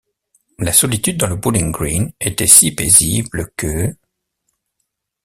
La 0.57 0.73
solitude 0.73 1.15
dans 1.17 1.27
le 1.29 1.35
bowling-green 1.35 2.11
était 2.19 2.47
si 2.47 2.71
paisible 2.71 3.51
que 3.55 3.95